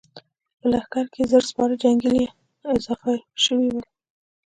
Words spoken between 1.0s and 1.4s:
کې يې